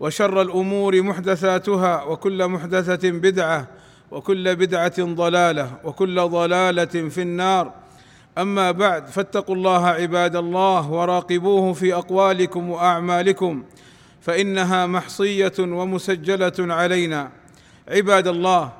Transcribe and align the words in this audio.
وشر 0.00 0.42
الأمور 0.42 1.02
محدثاتها 1.02 2.02
وكل 2.02 2.48
محدثة 2.48 3.10
بدعة 3.10 3.66
وكل 4.10 4.56
بدعة 4.56 4.94
ضلالة 4.98 5.70
وكل 5.84 6.20
ضلالة 6.20 7.08
في 7.08 7.22
النار. 7.22 7.72
أما 8.38 8.70
بعد 8.70 9.06
فاتقوا 9.06 9.54
الله 9.54 9.86
عباد 9.86 10.36
الله 10.36 10.90
وراقبوه 10.90 11.72
في 11.72 11.94
أقوالكم 11.94 12.70
وأعمالكم 12.70 13.64
فإنها 14.20 14.86
محصية 14.86 15.52
ومسجلة 15.58 16.52
علينا. 16.58 17.30
عباد 17.88 18.26
الله 18.26 18.72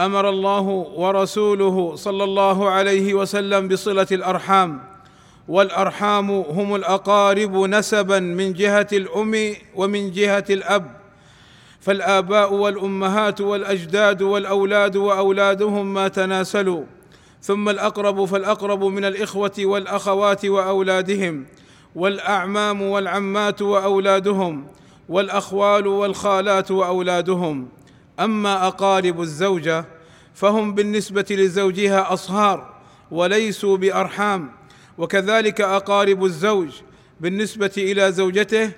أمر 0.00 0.28
الله 0.28 0.60
ورسوله 0.96 1.96
صلى 1.96 2.24
الله 2.24 2.70
عليه 2.70 3.14
وسلم 3.14 3.68
بصلة 3.68 4.06
الأرحام 4.12 4.93
والأرحام 5.48 6.30
هم 6.30 6.74
الأقارب 6.74 7.56
نسبا 7.56 8.20
من 8.20 8.52
جهة 8.52 8.86
الأم 8.92 9.54
ومن 9.74 10.10
جهة 10.10 10.44
الأب. 10.50 10.96
فالآباء 11.80 12.54
والأمهات 12.54 13.40
والأجداد 13.40 14.22
والأولاد 14.22 14.96
وأولادهم 14.96 15.94
ما 15.94 16.08
تناسلوا. 16.08 16.84
ثم 17.42 17.68
الأقرب 17.68 18.24
فالأقرب 18.24 18.84
من 18.84 19.04
الإخوة 19.04 19.52
والأخوات 19.58 20.44
وأولادهم. 20.44 21.46
والأعمام 21.94 22.82
والعمات 22.82 23.62
وأولادهم. 23.62 24.66
والأخوال 25.08 25.86
والخالات 25.86 26.70
وأولادهم. 26.70 27.68
أما 28.20 28.66
أقارب 28.66 29.20
الزوجة 29.20 29.84
فهم 30.34 30.74
بالنسبة 30.74 31.26
لزوجها 31.30 32.12
أصهار 32.12 32.74
وليسوا 33.10 33.76
بأرحام. 33.76 34.50
وكذلك 34.98 35.60
أقارب 35.60 36.24
الزوج 36.24 36.68
بالنسبة 37.20 37.72
إلى 37.78 38.12
زوجته 38.12 38.70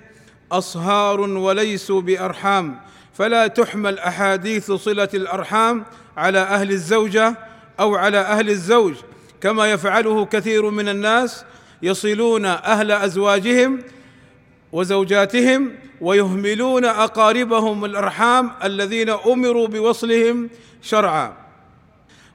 أصهار 0.51 1.21
وليسوا 1.21 2.01
بأرحام 2.01 2.79
فلا 3.13 3.47
تحمل 3.47 3.99
أحاديث 3.99 4.71
صلة 4.71 5.09
الأرحام 5.13 5.85
على 6.17 6.39
أهل 6.39 6.71
الزوجة 6.71 7.35
أو 7.79 7.95
على 7.95 8.17
أهل 8.17 8.49
الزوج 8.49 8.95
كما 9.41 9.71
يفعله 9.71 10.25
كثير 10.25 10.69
من 10.69 10.89
الناس 10.89 11.45
يصلون 11.81 12.45
أهل 12.45 12.91
أزواجهم 12.91 13.79
وزوجاتهم 14.71 15.71
ويهملون 16.01 16.85
أقاربهم 16.85 17.85
الأرحام 17.85 18.51
الذين 18.63 19.09
أمروا 19.09 19.67
بوصلهم 19.67 20.49
شرعا. 20.81 21.33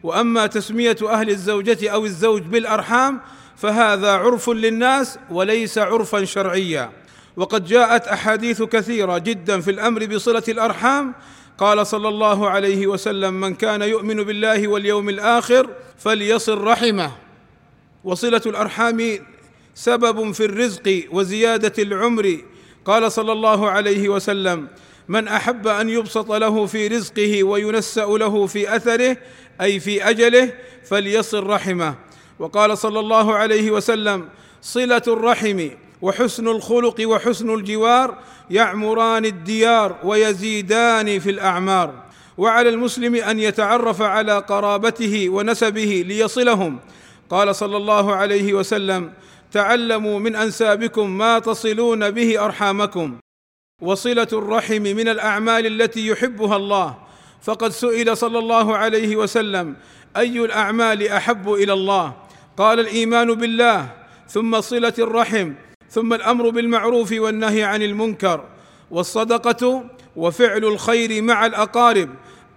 وأما 0.02 0.46
تسمية 0.46 0.96
أهل 1.02 1.30
الزوجة 1.30 1.90
أو 1.90 2.04
الزوج 2.04 2.42
بالأرحام 2.42 3.20
فهذا 3.56 4.12
عرف 4.12 4.50
للناس 4.50 5.18
وليس 5.30 5.78
عرفا 5.78 6.24
شرعيا. 6.24 6.90
وقد 7.36 7.64
جاءت 7.64 8.08
أحاديث 8.08 8.62
كثيرة 8.62 9.18
جدا 9.18 9.60
في 9.60 9.70
الأمر 9.70 10.06
بصلة 10.06 10.42
الأرحام. 10.48 11.14
قال 11.58 11.86
صلى 11.86 12.08
الله 12.08 12.50
عليه 12.50 12.86
وسلم 12.86 13.34
من 13.34 13.54
كان 13.54 13.82
يؤمن 13.82 14.22
بالله 14.22 14.68
واليوم 14.68 15.08
الآخر 15.08 15.70
فليصل 15.98 16.58
رحمه. 16.58 17.12
وصلة 18.04 18.42
الأرحام 18.46 19.18
سبب 19.74 20.32
في 20.32 20.44
الرزق 20.44 21.04
وزيادة 21.10 21.82
العمر. 21.82 22.38
قال 22.84 23.12
صلى 23.12 23.32
الله 23.32 23.70
عليه 23.70 24.08
وسلم 24.08 24.68
من 25.08 25.28
أحب 25.28 25.66
أن 25.66 25.88
يبسط 25.88 26.32
له 26.32 26.66
في 26.66 26.88
رزقه 26.88 27.44
وينسأ 27.44 28.04
له 28.06 28.46
في 28.46 28.76
أثره 28.76 29.16
أي 29.60 29.80
في 29.80 30.10
أجله 30.10 30.52
فليصل 30.84 31.46
رحمه. 31.46 31.94
وقال 32.38 32.78
صلى 32.78 33.00
الله 33.00 33.34
عليه 33.34 33.70
وسلم 33.70 34.28
صلة 34.62 35.02
الرحم 35.08 35.68
وحسن 36.02 36.48
الخلق 36.48 36.96
وحسن 37.04 37.54
الجوار 37.54 38.18
يعمران 38.50 39.24
الديار 39.24 39.96
ويزيدان 40.04 41.18
في 41.18 41.30
الأعمار. 41.30 41.94
وعلى 42.38 42.68
المسلم 42.68 43.14
أن 43.14 43.38
يتعرف 43.38 44.02
على 44.02 44.38
قرابته 44.38 45.28
ونسبه 45.28 46.04
ليصلهم. 46.06 46.78
قال 47.30 47.56
صلى 47.56 47.76
الله 47.76 48.14
عليه 48.14 48.54
وسلم 48.54 49.12
تعلموا 49.52 50.18
من 50.18 50.36
أنسابكم 50.36 51.10
ما 51.10 51.38
تصلون 51.38 52.10
به 52.10 52.44
أرحامكم. 52.44 53.18
وصلة 53.80 54.28
الرحم 54.32 54.82
من 54.82 55.08
الأعمال 55.08 55.66
التي 55.66 56.06
يحبها 56.06 56.56
الله. 56.56 56.96
فقد 57.42 57.70
سئل 57.70 58.16
صلى 58.16 58.38
الله 58.38 58.76
عليه 58.76 59.16
وسلم 59.16 59.76
أي 60.16 60.44
الأعمال 60.44 61.08
أحب 61.08 61.52
إلى 61.52 61.72
الله؟ 61.72 62.12
قال 62.56 62.80
الإيمان 62.80 63.34
بالله 63.34 63.88
ثم 64.28 64.60
صلة 64.60 64.94
الرحم 64.98 65.52
ثم 65.90 66.14
الأمر 66.14 66.50
بالمعروف 66.50 67.12
والنهي 67.12 67.62
عن 67.64 67.82
المنكر 67.82 68.44
والصدقة 68.90 69.84
وفعل 70.16 70.64
الخير 70.64 71.22
مع 71.22 71.46
الأقارب 71.46 72.08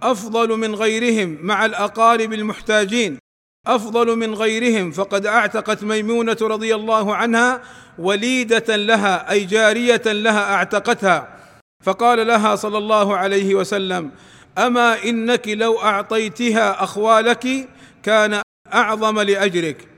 أفضل 0.02 0.56
من 0.58 0.74
غيرهم 0.74 1.38
مع 1.42 1.64
الأقارب 1.64 2.32
المحتاجين 2.32 3.18
أفضل 3.66 4.16
من 4.16 4.34
غيرهم 4.34 4.90
فقد 4.90 5.26
أعتقت 5.26 5.84
ميمونة 5.84 6.36
رضي 6.42 6.74
الله 6.74 7.16
عنها 7.16 7.62
وليدة 7.98 8.76
لها 8.76 9.30
أي 9.30 9.44
جارية 9.44 10.02
لها 10.06 10.54
أعتقتها 10.54 11.36
فقال 11.84 12.26
لها 12.26 12.56
صلى 12.56 12.78
الله 12.78 13.16
عليه 13.16 13.54
وسلم 13.54 14.10
أما 14.58 15.04
إنك 15.04 15.48
لو 15.48 15.78
أعطيتها 15.78 16.84
أخوالك 16.84 17.68
كان 18.02 18.40
أعظم 18.74 19.20
لأجرك 19.20 19.88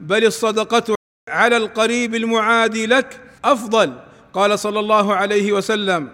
بل 0.00 0.24
الصدقة 0.24 0.94
على 1.28 1.56
القريب 1.56 2.14
المعادي 2.14 2.86
لك 2.86 3.20
أفضل. 3.44 3.92
قال 4.32 4.58
صلى 4.58 4.80
الله 4.80 5.14
عليه 5.14 5.52
وسلم 5.52 6.08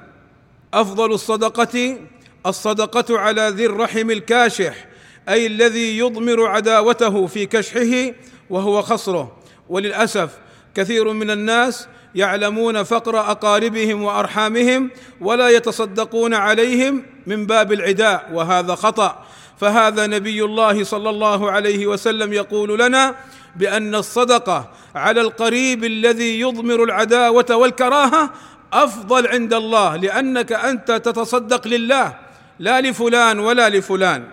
أفضل 0.74 1.12
الصدقة 1.12 1.98
الصدقة 2.46 3.18
على 3.18 3.48
ذي 3.48 3.66
الرحم 3.66 4.10
الكاشح 4.10 4.86
أي 5.28 5.46
الذي 5.46 5.98
يضمر 5.98 6.46
عداوته 6.46 7.26
في 7.26 7.46
كشحه 7.46 8.14
وهو 8.50 8.82
خصره. 8.82 9.36
وللأسف 9.68 10.38
كثير 10.74 11.12
من 11.12 11.30
الناس 11.30 11.88
يعلمون 12.14 12.82
فقر 12.82 13.20
أقاربهم 13.20 14.02
وأرحامهم 14.02 14.90
ولا 15.20 15.48
يتصدقون 15.48 16.34
عليهم 16.34 17.02
من 17.26 17.46
باب 17.46 17.72
العداء 17.72 18.30
وهذا 18.32 18.74
خطأ. 18.74 19.24
فهذا 19.60 20.06
نبي 20.06 20.44
الله 20.44 20.84
صلى 20.84 21.10
الله 21.10 21.50
عليه 21.50 21.86
وسلم 21.86 22.32
يقول 22.32 22.78
لنا 22.78 23.14
بأن 23.56 23.94
الصدقة 23.94 24.70
على 24.94 25.20
القريب 25.20 25.84
الذي 25.84 26.40
يضمر 26.40 26.84
العداوة 26.84 27.46
والكراهة 27.50 28.30
أفضل 28.72 29.26
عند 29.26 29.54
الله 29.54 29.96
لأنك 29.96 30.52
أنت 30.52 30.92
تتصدق 30.92 31.68
لله 31.68 32.16
لا 32.58 32.80
لفلان 32.80 33.38
ولا 33.38 33.68
لفلان. 33.68 34.24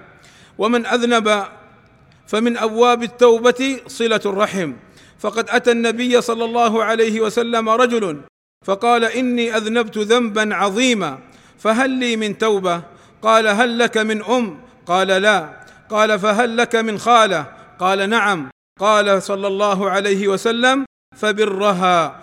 ومن 0.57 0.85
أذنب 0.85 1.43
فمن 2.27 2.57
أبواب 2.57 3.03
التوبة 3.03 3.79
صلة 3.87 4.21
الرحم. 4.25 4.73
فقد 5.19 5.49
أتى 5.49 5.71
النبي 5.71 6.21
صلى 6.21 6.45
الله 6.45 6.83
عليه 6.83 7.21
وسلم 7.21 7.69
رجل 7.69 8.21
فقال 8.65 9.03
إني 9.03 9.57
أذنبت 9.57 9.97
ذنبا 9.97 10.55
عظيما 10.55 11.19
فهل 11.59 11.89
لي 11.89 12.17
من 12.17 12.37
توبة؟ 12.37 12.81
قال 13.21 13.47
هل 13.47 13.79
لك 13.79 13.97
من 13.97 14.23
أم؟ 14.23 14.59
قال 14.85 15.07
لا. 15.07 15.49
قال 15.89 16.19
فهل 16.19 16.57
لك 16.57 16.75
من 16.75 16.97
خالة؟ 16.97 17.45
قال 17.79 18.09
نعم. 18.09 18.49
قال 18.79 19.23
صلى 19.23 19.47
الله 19.47 19.89
عليه 19.89 20.27
وسلم 20.27 20.85
فبرها. 21.15 22.21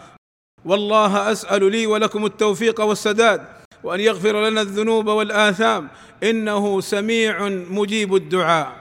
والله 0.64 1.32
أسأل 1.32 1.72
لي 1.72 1.86
ولكم 1.86 2.26
التوفيق 2.26 2.80
والسداد 2.80 3.42
وأن 3.84 4.00
يغفر 4.00 4.48
لنا 4.48 4.60
الذنوب 4.60 5.06
والآثام. 5.06 5.88
إنه 6.22 6.80
سميع 6.80 7.48
مجيب 7.48 8.14
الدعاء. 8.14 8.72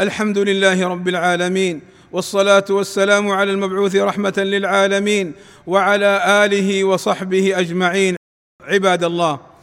الحمد 0.00 0.38
لله 0.38 0.88
رب 0.88 1.08
العالمين 1.08 1.82
والصلاة 2.12 2.64
والسلام 2.70 3.30
على 3.30 3.50
المبعوث 3.50 3.96
رحمة 3.96 4.34
للعالمين 4.36 5.34
وعلى 5.66 6.44
آله 6.44 6.84
وصحبه 6.84 7.58
أجمعين. 7.58 8.16
عباد 8.62 9.04
الله 9.04 9.53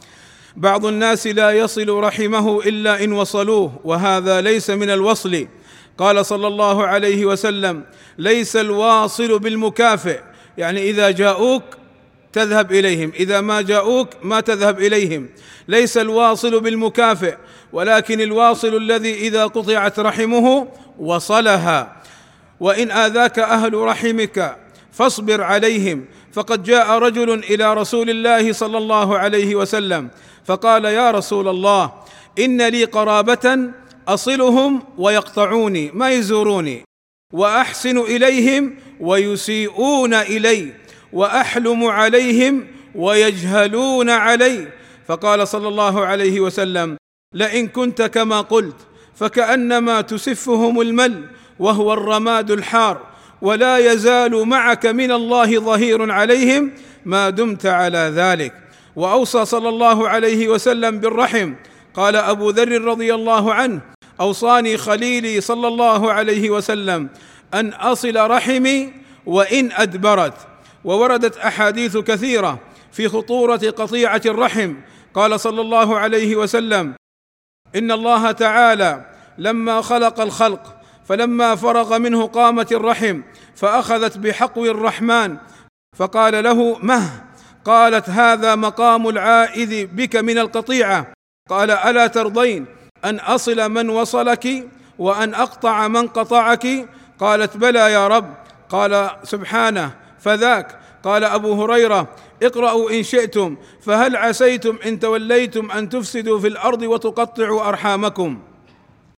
بعض 0.56 0.86
الناس 0.86 1.26
لا 1.26 1.50
يصل 1.50 1.88
رحمه 1.88 2.60
إلا 2.60 3.04
إن 3.04 3.12
وصلوه 3.12 3.80
وهذا 3.84 4.40
ليس 4.40 4.70
من 4.70 4.90
الوصل. 4.90 5.46
قال 5.98 6.26
صلى 6.26 6.46
الله 6.46 6.86
عليه 6.86 7.26
وسلم 7.26 7.84
ليس 8.18 8.56
الواصل 8.56 9.38
بالمكافئ. 9.38 10.20
يعني 10.58 10.90
إذا 10.90 11.10
جاءوك 11.10 11.62
تذهب 12.32 12.72
إليهم 12.72 13.12
إذا 13.20 13.40
ما 13.40 13.60
جاءوك 13.60 14.08
ما 14.22 14.40
تذهب 14.40 14.80
إليهم. 14.80 15.28
ليس 15.68 15.96
الواصل 15.96 16.60
بالمكافئ 16.60 17.36
ولكن 17.72 18.20
الواصل 18.20 18.76
الذي 18.76 19.14
إذا 19.14 19.46
قطعت 19.46 20.00
رحمه 20.00 20.68
وصلها. 20.98 21.96
وإن 22.60 22.90
آذاك 22.90 23.38
أهل 23.38 23.74
رحمك 23.74 24.56
فاصبر 24.92 25.42
عليهم. 25.42 26.04
فقد 26.32 26.62
جاء 26.62 26.90
رجل 26.98 27.30
إلى 27.32 27.74
رسول 27.74 28.10
الله 28.10 28.52
صلى 28.52 28.78
الله 28.78 29.18
عليه 29.18 29.54
وسلم 29.54 30.10
فقال 30.44 30.84
يا 30.84 31.10
رسول 31.10 31.48
الله 31.48 31.92
إن 32.38 32.68
لي 32.68 32.84
قرابة 32.84 33.70
أصلهم 34.08 34.82
ويقطعوني 34.98 35.90
ما 35.94 36.10
يزوروني؟ 36.10 36.84
وأحسن 37.32 37.98
إليهم 37.98 38.76
ويسيئون 39.00 40.14
إلي 40.14 40.72
وأحلم 41.12 41.84
عليهم 41.84 42.66
ويجهلون 42.94 44.10
علي. 44.10 44.68
فقال 45.08 45.48
صلى 45.48 45.68
الله 45.68 46.06
عليه 46.06 46.40
وسلم 46.40 46.96
لئن 47.34 47.68
كنت 47.68 48.02
كما 48.02 48.40
قلت 48.40 48.76
فكأنما 49.14 50.00
تسفهم 50.00 50.80
المل 50.80 51.24
وهو 51.58 51.92
الرماد 51.92 52.50
الحار. 52.50 53.11
ولا 53.42 53.78
يزال 53.78 54.48
معك 54.48 54.86
من 54.86 55.12
الله 55.12 55.58
ظهير 55.58 56.12
عليهم 56.12 56.72
ما 57.04 57.30
دمت 57.30 57.66
على 57.66 58.12
ذلك. 58.14 58.54
وأوصى 58.96 59.44
صلى 59.44 59.68
الله 59.68 60.08
عليه 60.08 60.48
وسلم 60.48 60.98
بالرحم. 60.98 61.54
قال 61.94 62.16
أبو 62.16 62.50
ذر 62.50 62.82
رضي 62.82 63.14
الله 63.14 63.54
عنه 63.54 63.80
أوصاني 64.20 64.76
خليلي 64.76 65.40
صلى 65.40 65.68
الله 65.68 66.12
عليه 66.12 66.50
وسلم 66.50 67.08
أن 67.54 67.68
أصل 67.72 68.30
رحمي 68.30 68.92
وإن 69.26 69.72
أدبرت. 69.72 70.34
ووردت 70.84 71.36
أحاديث 71.36 71.96
كثيرة 71.96 72.58
في 72.92 73.08
خطورة 73.08 73.70
قطيعة 73.76 74.22
الرحم. 74.26 74.74
قال 75.14 75.40
صلى 75.40 75.60
الله 75.60 75.98
عليه 75.98 76.36
وسلم 76.36 76.94
إن 77.76 77.92
الله 77.92 78.30
تعالى 78.30 79.04
لما 79.38 79.80
خلق 79.80 80.20
الخلق 80.20 80.81
فلما 81.12 81.54
فرغ 81.54 81.98
منه 81.98 82.26
قامت 82.26 82.72
الرحم 82.72 83.20
فأخذت 83.54 84.18
بحقو 84.18 84.64
الرحمن. 84.64 85.36
فقال 85.96 86.44
له 86.44 86.78
مه؟ 86.82 87.10
قالت 87.64 88.10
هذا 88.10 88.54
مقام 88.54 89.08
العائذ 89.08 89.86
بك 89.86 90.16
من 90.16 90.38
القطيعة. 90.38 91.12
قال 91.50 91.70
ألا 91.70 92.06
ترضين 92.06 92.66
أن 93.04 93.18
أصل 93.18 93.70
من 93.70 93.90
وصلك 93.90 94.68
وأن 94.98 95.34
أقطع 95.34 95.88
من 95.88 96.08
قطعك؟ 96.08 96.88
قالت 97.20 97.56
بلى 97.56 97.92
يا 97.92 98.08
رب. 98.08 98.34
قال 98.68 99.10
سبحانه. 99.22 99.90
فذاك. 100.20 100.80
قال 101.04 101.24
أبو 101.24 101.64
هريرة 101.64 102.08
اقرأوا 102.42 102.90
إن 102.90 103.02
شئتم 103.02 103.56
فهل 103.80 104.16
عسيتم 104.16 104.78
إن 104.86 104.98
توليتم 104.98 105.70
أن 105.70 105.88
تفسدوا 105.88 106.40
في 106.40 106.48
الأرض 106.48 106.82
وتقطعوا 106.82 107.68
أرحامكم؟ 107.68 108.38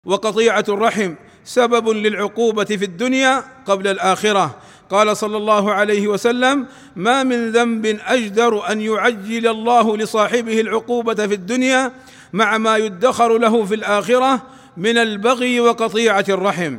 وقطيعة 0.05 0.65
الرحم. 0.69 1.13
سبب 1.43 1.89
للعقوبة 1.89 2.63
في 2.63 2.85
الدنيا 2.85 3.43
قبل 3.65 3.87
الآخرة. 3.87 4.55
قال 4.89 5.17
صلى 5.17 5.37
الله 5.37 5.71
عليه 5.71 6.07
وسلم 6.07 6.67
ما 6.95 7.23
من 7.23 7.51
ذنب 7.51 7.99
أجدر 8.05 8.71
أن 8.71 8.81
يعجل 8.81 9.47
الله 9.47 9.97
لصاحبه 9.97 10.61
العقوبة 10.61 11.27
في 11.27 11.33
الدنيا 11.33 11.91
مع 12.33 12.57
ما 12.57 12.77
يدخر 12.77 13.37
له 13.37 13.65
في 13.65 13.75
الآخرة 13.75 14.41
من 14.77 14.97
البغي 14.97 15.59
وقطيعة 15.59 16.25
الرحم. 16.29 16.77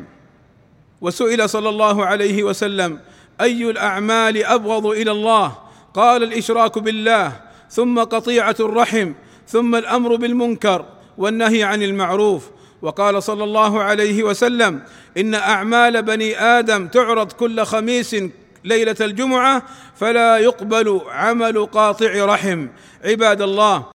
وسئل 1.00 1.48
صلى 1.48 1.68
الله 1.68 2.06
عليه 2.06 2.42
وسلم 2.42 3.00
أي 3.40 3.70
الأعمال 3.70 4.44
أبغض 4.44 4.86
إلى 4.86 5.10
الله؟ 5.10 5.58
قال 5.94 6.22
الإشراك 6.22 6.78
بالله 6.78 7.32
ثم 7.70 7.98
قطيعة 7.98 8.56
الرحم 8.60 9.12
ثم 9.48 9.74
الأمر 9.74 10.16
بالمنكر 10.16 10.84
والنهي 11.18 11.62
عن 11.62 11.82
المعروف. 11.82 12.53
وقال 12.84 13.22
صلى 13.22 13.44
الله 13.44 13.82
عليه 13.82 14.22
وسلم 14.22 14.82
إن 15.16 15.34
أعمال 15.34 16.02
بني 16.02 16.40
آدم 16.40 16.86
تعرض 16.86 17.32
كل 17.32 17.64
خميس 17.64 18.16
ليلة 18.64 18.96
الجمعة 19.00 19.62
فلا 19.96 20.38
يقبل 20.38 21.00
عمل 21.08 21.66
قاطع 21.66 22.24
رحم. 22.24 22.66
عباد 23.04 23.42
الله 23.42 23.86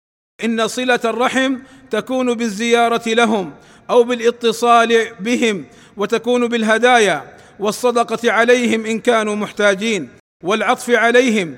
إن 0.43 0.67
صلة 0.67 0.99
الرحم 1.05 1.57
تكون 1.91 2.33
بالزيارة 2.33 3.09
لهم 3.09 3.53
أو 3.89 4.03
بالاتصال 4.03 5.07
بهم 5.19 5.65
وتكون 5.97 6.47
بالهدايا 6.47 7.37
والصدقة 7.59 8.31
عليهم 8.31 8.85
إن 8.85 8.99
كانوا 8.99 9.35
محتاجين 9.35 10.09
والعطف 10.43 10.89
عليهم 10.89 11.55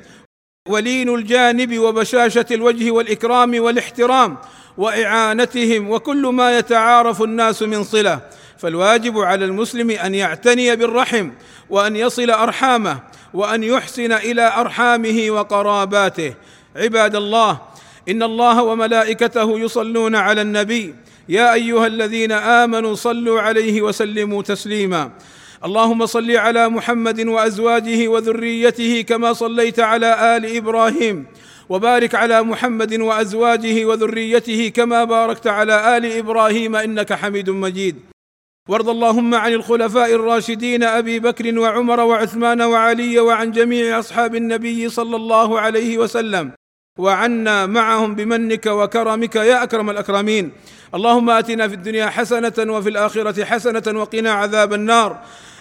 ولين 0.70 1.16
الجانب 1.16 1.80
وبشاشة 1.80 2.46
الوجه 2.52 2.92
والإكرام 2.92 3.60
والاحترام 3.60 4.38
وإعانتهم 4.78 5.90
وكل 5.90 6.28
ما 6.28 6.58
يتعارف 6.58 7.22
الناس 7.22 7.62
من 7.64 7.84
صلة. 7.84 8.20
فالواجب 8.58 9.20
على 9.20 9.46
المسلم 9.46 9.92
أن 9.92 10.16
يعتني 10.16 10.76
بالرحم 10.76 11.30
وأن 11.70 11.96
يصل 11.96 12.30
أرحامه 12.30 13.00
وأن 13.34 13.64
يحسن 13.64 14.12
إلى 14.12 14.54
أرحامه 14.58 15.26
وقراباته. 15.30 16.34
عباد 16.76 17.16
الله 17.16 17.62
إن 18.10 18.24
الله 18.24 18.64
وملائكته 18.64 19.60
يصلون 19.60 20.16
على 20.16 20.42
النبي. 20.42 20.96
يا 21.30 21.54
أيها 21.54 21.88
الذين 21.88 22.32
آمنوا 22.32 22.96
صلوا 22.96 23.42
عليه 23.42 23.82
وسلموا 23.82 24.42
تسليما. 24.42 25.12
اللهم 25.66 26.06
صل 26.06 26.32
على 26.32 26.70
محمد 26.70 27.28
وأزواجه 27.28 28.08
وذريته 28.08 29.02
كما 29.02 29.34
صليت 29.34 29.80
على 29.80 30.38
آل 30.38 30.58
إبراهيم. 30.58 31.26
وبارك 31.72 32.16
على 32.16 32.44
محمد 32.44 32.94
وأزواجه 33.00 33.86
وذريته 33.86 34.72
كما 34.76 35.04
باركت 35.04 35.48
على 35.48 35.98
آل 35.98 36.06
إبراهيم 36.18 36.76
إنك 36.76 37.14
حميد 37.14 37.50
مجيد. 37.50 37.96
وارض 38.70 38.90
اللهم 38.90 39.36
عن 39.36 39.54
الخلفاء 39.54 40.16
الراشدين 40.16 40.84
أبي 40.84 41.20
بكر 41.20 41.60
وعمر 41.60 42.00
وعثمان 42.00 42.62
وعلي 42.62 43.20
وعن 43.20 43.52
جميع 43.52 44.00
أصحاب 44.00 44.36
النبي 44.36 44.90
صلى 44.90 45.16
الله 45.16 45.60
عليه 45.60 45.98
وسلم. 45.98 46.52
وعنا 47.00 47.66
معهم 47.66 48.16
بمنك 48.16 48.66
وكرمك 48.66 49.36
يا 49.36 49.64
أكرم 49.64 49.90
الأكرمين. 49.90 50.52
اللهم 50.96 51.30
آتنا 51.30 51.68
في 51.68 51.74
الدنيا 51.74 52.08
حسنة 52.10 52.58
وفي 52.60 52.90
الآخرة 52.90 53.44
حسنة 53.46 54.00
وقنا 54.00 54.32
عذاب 54.32 54.74
النار. 54.74 55.20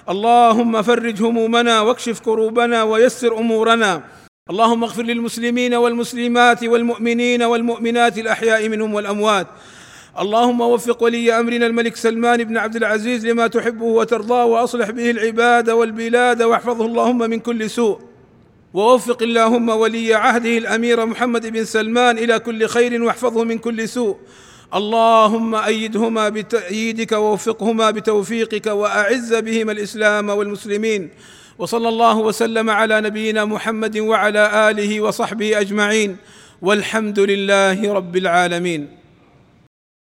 اللهم 0.09 0.83
فرج 0.83 1.23
همومنا 1.23 1.81
واكشف 1.81 2.21
كروبنا 2.21 2.83
ويسر 2.83 3.39
أمورنا. 3.39 4.20
اللهم 4.51 4.85
اغفر 4.85 5.03
للمسلمين 5.03 5.75
والمسلمات 5.75 6.65
والمؤمنين 6.65 7.43
والمؤمنات 7.43 8.19
الأحياء 8.19 8.69
منهم 8.69 8.95
والأموات. 8.95 9.47
اللهم 10.19 10.61
وفق 10.61 11.03
ولي 11.03 11.41
أمرنا 11.41 11.67
الملك 11.67 11.97
سلمان 11.97 12.45
بن 12.45 12.57
عبد 12.59 12.77
العزيز 12.77 13.27
لما 13.27 13.47
تحبه 13.47 13.85
وترضاه 13.85 14.45
وأصلح 14.45 14.91
به 14.91 15.11
العباد 15.11 15.71
والبلاد 15.71 16.43
واحفظه 16.43 16.87
اللهم 16.87 17.19
من 17.19 17.39
كل 17.39 17.71
سوء. 17.71 17.99
ووفق 18.75 19.23
اللهم 19.23 19.69
ولي 19.69 20.15
عهده 20.15 20.59
الأمير 20.59 21.07
محمد 21.07 21.47
بن 21.47 21.65
سلمان 21.65 22.19
إلى 22.19 22.39
كل 22.39 22.67
خير 22.67 23.03
واحفظه 23.03 23.45
من 23.45 23.59
كل 23.59 23.89
سوء. 23.89 24.17
اللهم 24.75 25.55
أيدهما 25.55 26.29
بتأييدك 26.29 27.13
ووفقهما 27.13 27.91
بتوفيقك 27.91 28.67
وأعز 28.67 29.35
بهما 29.35 29.73
الإسلام 29.73 30.29
والمسلمين. 30.29 31.11
وصلى 31.61 31.89
الله 31.89 32.19
وسلم 32.19 32.71
على 32.71 33.01
نبينا 33.01 33.45
محمد 33.45 33.99
وعلى 33.99 34.71
آله 34.71 35.01
وصحبه 35.01 35.61
أجمعين 35.61 36.17
والحمد 36.63 37.19
لله 37.19 37.93
رب 37.93 38.17
العالمين 38.17 38.89